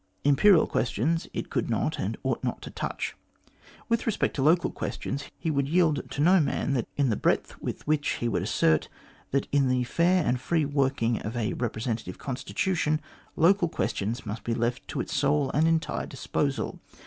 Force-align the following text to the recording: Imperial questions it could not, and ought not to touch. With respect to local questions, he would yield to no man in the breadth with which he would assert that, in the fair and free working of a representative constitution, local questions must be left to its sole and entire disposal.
Imperial 0.23 0.65
questions 0.65 1.27
it 1.31 1.51
could 1.51 1.69
not, 1.69 1.99
and 1.99 2.17
ought 2.23 2.43
not 2.43 2.59
to 2.63 2.71
touch. 2.71 3.15
With 3.87 4.07
respect 4.07 4.35
to 4.37 4.41
local 4.41 4.71
questions, 4.71 5.25
he 5.37 5.51
would 5.51 5.69
yield 5.69 6.09
to 6.09 6.21
no 6.21 6.39
man 6.39 6.83
in 6.97 7.09
the 7.09 7.15
breadth 7.15 7.61
with 7.61 7.85
which 7.85 8.13
he 8.13 8.27
would 8.27 8.41
assert 8.41 8.89
that, 9.29 9.47
in 9.51 9.69
the 9.69 9.83
fair 9.83 10.25
and 10.25 10.41
free 10.41 10.65
working 10.65 11.21
of 11.21 11.37
a 11.37 11.53
representative 11.53 12.17
constitution, 12.17 12.99
local 13.35 13.69
questions 13.69 14.25
must 14.25 14.43
be 14.43 14.55
left 14.55 14.87
to 14.87 15.01
its 15.01 15.13
sole 15.13 15.51
and 15.51 15.67
entire 15.67 16.07
disposal. 16.07 16.79